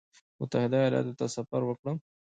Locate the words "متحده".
0.39-0.75